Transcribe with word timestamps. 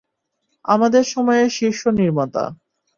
আমাদের 0.65 1.03
সময়ের 1.05 1.49
শীর্ষ 1.49 1.81
নির্মাতা। 1.99 2.43